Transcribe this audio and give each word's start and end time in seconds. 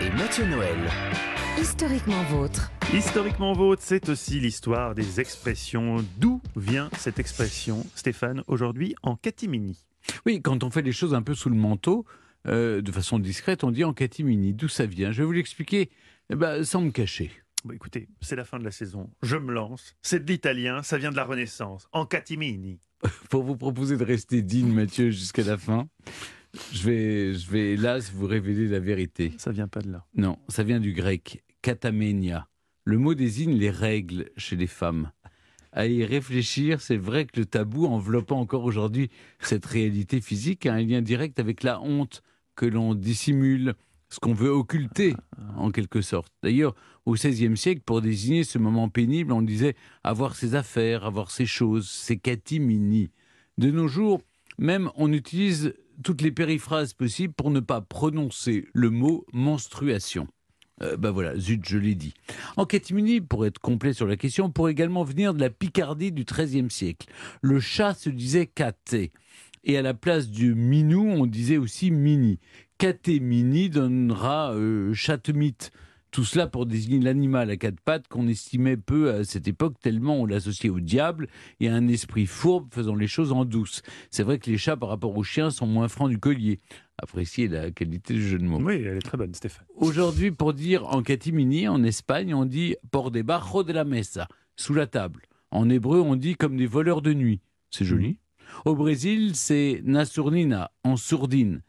et 0.00 0.10
Mathieu 0.10 0.44
Noël. 0.46 0.76
Historiquement 1.60 2.22
vôtre. 2.24 2.70
Historiquement 2.92 3.52
vôtre, 3.52 3.82
c'est 3.84 4.08
aussi 4.08 4.40
l'histoire 4.40 4.94
des 4.94 5.20
expressions. 5.20 6.04
D'où 6.18 6.40
vient 6.54 6.90
cette 6.98 7.18
expression, 7.18 7.86
Stéphane, 7.94 8.42
aujourd'hui 8.46 8.94
en 9.02 9.16
catimini? 9.16 9.86
Oui, 10.26 10.40
quand 10.42 10.64
on 10.64 10.70
fait 10.70 10.82
les 10.82 10.92
choses 10.92 11.14
un 11.14 11.22
peu 11.22 11.34
sous 11.34 11.48
le 11.48 11.56
manteau, 11.56 12.04
euh, 12.46 12.82
de 12.82 12.92
façon 12.92 13.18
discrète, 13.18 13.64
on 13.64 13.70
dit 13.70 13.84
en 13.84 13.92
catimini. 13.92 14.52
D'où 14.52 14.68
ça 14.68 14.86
vient? 14.86 15.12
Je 15.12 15.22
vais 15.22 15.26
vous 15.26 15.32
l'expliquer 15.32 15.90
eh 16.30 16.34
ben, 16.34 16.62
sans 16.64 16.82
me 16.82 16.90
cacher. 16.90 17.30
Bon, 17.64 17.72
écoutez, 17.72 18.08
c'est 18.20 18.36
la 18.36 18.44
fin 18.44 18.58
de 18.58 18.64
la 18.64 18.70
saison. 18.70 19.10
Je 19.22 19.36
me 19.36 19.52
lance. 19.52 19.96
C'est 20.02 20.24
de 20.24 20.30
l'italien, 20.30 20.82
ça 20.82 20.98
vient 20.98 21.10
de 21.10 21.16
la 21.16 21.24
Renaissance. 21.24 21.88
En 21.92 22.06
catimini. 22.06 22.80
Pour 23.30 23.42
vous 23.42 23.56
proposer 23.56 23.96
de 23.96 24.04
rester 24.04 24.42
digne, 24.42 24.72
Mathieu, 24.72 25.10
jusqu'à 25.10 25.42
la 25.42 25.58
fin, 25.58 25.88
je 26.72 26.82
vais, 26.84 27.34
je 27.34 27.50
vais 27.50 27.72
hélas 27.72 28.12
vous 28.12 28.26
révéler 28.26 28.68
la 28.68 28.80
vérité. 28.80 29.32
Ça 29.38 29.52
vient 29.52 29.68
pas 29.68 29.80
de 29.80 29.90
là. 29.90 30.04
Non, 30.14 30.38
ça 30.48 30.62
vient 30.62 30.80
du 30.80 30.92
grec 30.92 31.42
katamenia. 31.62 32.48
Le 32.84 32.98
mot 32.98 33.14
désigne 33.14 33.56
les 33.56 33.70
règles 33.70 34.30
chez 34.36 34.56
les 34.56 34.66
femmes. 34.66 35.10
À 35.72 35.86
y 35.86 36.04
réfléchir, 36.04 36.80
c'est 36.80 36.96
vrai 36.96 37.26
que 37.26 37.40
le 37.40 37.46
tabou 37.46 37.86
enveloppant 37.86 38.40
encore 38.40 38.64
aujourd'hui 38.64 39.10
cette 39.40 39.66
réalité 39.66 40.20
physique 40.20 40.64
a 40.64 40.72
un 40.72 40.82
lien 40.82 41.02
direct 41.02 41.38
avec 41.38 41.62
la 41.62 41.80
honte 41.82 42.22
que 42.54 42.64
l'on 42.64 42.94
dissimule, 42.94 43.74
ce 44.08 44.18
qu'on 44.18 44.32
veut 44.32 44.50
occulter 44.50 45.14
en 45.56 45.70
quelque 45.70 46.00
sorte. 46.00 46.32
D'ailleurs, 46.42 46.74
au 47.04 47.12
XVIe 47.12 47.56
siècle, 47.56 47.82
pour 47.84 48.00
désigner 48.00 48.44
ce 48.44 48.58
moment 48.58 48.88
pénible, 48.88 49.32
on 49.32 49.42
disait 49.42 49.74
avoir 50.02 50.34
ses 50.34 50.54
affaires, 50.54 51.04
avoir 51.04 51.30
ses 51.30 51.46
choses, 51.46 51.88
ses 51.90 52.16
catimini. 52.16 53.10
De 53.58 53.70
nos 53.70 53.88
jours, 53.88 54.22
même 54.58 54.90
on 54.96 55.12
utilise 55.12 55.74
toutes 56.02 56.22
les 56.22 56.32
périphrases 56.32 56.92
possibles 56.92 57.34
pour 57.34 57.50
ne 57.50 57.60
pas 57.60 57.80
prononcer 57.80 58.66
le 58.72 58.90
mot 58.90 59.24
menstruation. 59.32 60.28
Euh, 60.82 60.96
ben 60.96 61.10
voilà, 61.10 61.36
zut, 61.38 61.66
je 61.66 61.78
l'ai 61.78 61.94
dit. 61.94 62.14
En 62.56 62.66
catimini, 62.66 63.20
pour 63.20 63.46
être 63.46 63.58
complet 63.58 63.92
sur 63.92 64.06
la 64.06 64.16
question, 64.16 64.50
pourrait 64.50 64.72
également 64.72 65.04
venir 65.04 65.32
de 65.32 65.40
la 65.40 65.50
Picardie 65.50 66.12
du 66.12 66.24
XIIIe 66.24 66.70
siècle. 66.70 67.08
Le 67.40 67.60
chat 67.60 67.94
se 67.94 68.10
disait 68.10 68.46
caté. 68.46 69.12
Et 69.64 69.76
à 69.76 69.82
la 69.82 69.94
place 69.94 70.30
du 70.30 70.54
minou, 70.54 71.02
on 71.02 71.26
disait 71.26 71.56
aussi 71.56 71.90
mini. 71.90 72.38
Catémini 72.78 73.70
donnera 73.70 74.52
euh, 74.54 74.92
chatemite. 74.92 75.72
Tout 76.10 76.24
cela 76.24 76.46
pour 76.46 76.66
désigner 76.66 77.00
l'animal 77.00 77.50
à 77.50 77.56
quatre 77.56 77.80
pattes 77.80 78.08
qu'on 78.08 78.26
estimait 78.28 78.76
peu 78.76 79.10
à 79.10 79.24
cette 79.24 79.48
époque, 79.48 79.74
tellement 79.80 80.20
on 80.20 80.26
l'associait 80.26 80.70
au 80.70 80.80
diable 80.80 81.28
et 81.60 81.68
à 81.68 81.74
un 81.74 81.88
esprit 81.88 82.26
fourbe 82.26 82.72
faisant 82.72 82.94
les 82.94 83.06
choses 83.06 83.32
en 83.32 83.44
douce. 83.44 83.82
C'est 84.10 84.22
vrai 84.22 84.38
que 84.38 84.50
les 84.50 84.56
chats, 84.56 84.76
par 84.76 84.88
rapport 84.88 85.16
aux 85.16 85.24
chiens, 85.24 85.50
sont 85.50 85.66
moins 85.66 85.88
francs 85.88 86.08
du 86.08 86.18
collier. 86.18 86.60
Appréciez 86.98 87.48
la 87.48 87.70
qualité 87.70 88.14
du 88.14 88.26
jeu 88.26 88.38
de 88.38 88.44
mots. 88.44 88.60
Oui, 88.62 88.76
elle 88.76 88.96
est 88.96 89.00
très 89.00 89.18
bonne, 89.18 89.34
Stéphane. 89.34 89.66
Aujourd'hui, 89.76 90.30
pour 90.30 90.54
dire 90.54 90.86
en 90.86 91.02
catimini, 91.02 91.68
en 91.68 91.82
Espagne, 91.82 92.34
on 92.34 92.46
dit 92.46 92.76
por 92.90 93.10
debajo 93.10 93.62
de 93.62 93.72
la 93.72 93.84
mesa, 93.84 94.28
sous 94.56 94.72
la 94.72 94.86
table. 94.86 95.22
En 95.50 95.68
hébreu, 95.68 96.00
on 96.00 96.16
dit 96.16 96.34
comme 96.34 96.56
des 96.56 96.66
voleurs 96.66 97.02
de 97.02 97.12
nuit. 97.12 97.40
C'est 97.70 97.84
joli. 97.84 98.18
Au 98.64 98.74
Brésil, 98.74 99.32
c'est 99.34 99.82
nasurnina, 99.84 100.70
en 100.84 100.96
sourdine. 100.96 101.62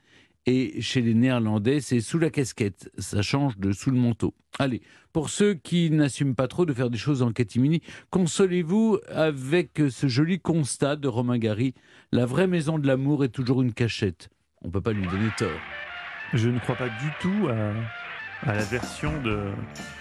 Et 0.50 0.80
chez 0.81 1.02
les 1.02 1.14
Néerlandais, 1.14 1.81
c'est 1.81 2.00
sous 2.00 2.20
la 2.20 2.30
casquette. 2.30 2.90
Ça 2.98 3.22
change 3.22 3.58
de 3.58 3.73
sous 3.73 3.92
le 3.92 3.98
manteau. 3.98 4.34
Allez, 4.59 4.81
pour 5.12 5.30
ceux 5.30 5.54
qui 5.54 5.92
n'assument 5.92 6.36
pas 6.36 6.48
trop 6.48 6.66
de 6.66 6.72
faire 6.72 6.89
des 6.89 6.98
choses 6.98 7.22
en 7.22 7.34
catimini, 7.34 7.81
consolez-vous 8.12 8.98
avec 9.09 9.81
ce 9.89 10.08
joli 10.08 10.39
constat 10.39 10.95
de 10.95 11.09
Romain 11.09 11.38
Gary. 11.38 11.73
La 12.14 12.26
vraie 12.26 12.48
maison 12.48 12.80
de 12.80 12.88
l'amour 12.88 13.26
est 13.26 13.30
toujours 13.30 13.62
une 13.62 13.73
cachette. 13.73 14.30
On 14.62 14.67
ne 14.67 14.72
peut 14.72 14.81
pas 14.81 14.94
lui 14.94 15.06
donner 15.06 15.30
tort. 15.38 15.59
Je 16.34 16.48
ne 16.48 16.59
crois 16.59 16.76
pas 16.76 16.88
du 16.88 17.11
tout 17.20 17.50
à, 17.50 17.73
à 18.45 18.53
la 18.53 18.63
version 18.63 19.11
de 19.23 19.39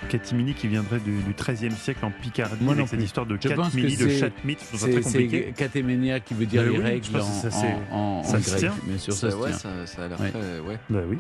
catimini 0.09 0.55
qui 0.55 0.69
viendrait 0.69 1.01
du, 1.01 1.13
du 1.23 1.33
XIIIe 1.35 1.73
siècle 1.73 2.05
en 2.05 2.11
Picardie, 2.11 2.63
Moi 2.65 2.75
avec 2.75 2.89
cette 2.89 3.03
histoire 3.03 3.27
de 3.27 3.37
catmini, 3.37 3.97
de 3.97 4.09
ça 4.11 4.27
C'est 4.75 4.91
très 4.91 5.01
compliqué. 5.01 5.53
catéménia 5.57 6.21
qui 6.21 6.35
veut 6.35 6.47
dire 6.47 6.63
Ben 6.63 6.71
les 6.73 6.79
oui, 6.79 6.85
règles 6.85 7.05
je 7.07 7.11
pense 7.13 7.23
que 7.23 7.47
en, 7.47 7.51
ça, 7.51 7.51
c'est- 7.51 7.77
en- 7.91 7.97
en- 7.97 8.23
ça 8.23 8.37
en 8.37 8.41
grec. 8.41 8.57
tient. 8.59 8.75
Bien 8.85 8.99
sûr, 8.99 9.13
ça, 9.15 9.31
se 9.31 9.37
ouais, 9.37 9.49
tient. 9.51 9.59
ça, 9.59 9.87
ça 9.87 10.05
a 10.05 10.09
l'air 10.09 10.21
Ouais. 10.21 10.31
très. 10.31 10.61
Ouais. 10.61 10.79
Bah 10.91 11.01
oui. 11.09 11.15